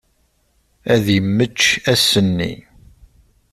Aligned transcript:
Ad 0.93 1.05
immečč 1.17 1.59
ass-nni. 1.93 2.53